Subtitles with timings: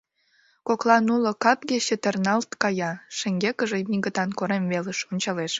[0.67, 5.49] Коклан уло капге чытырналт кая, шеҥгекыже, Мигытан корем велыш, ончалеш.